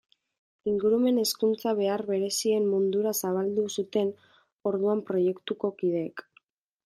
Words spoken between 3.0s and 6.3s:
zabaldu zuten orduan proiektuko kideek.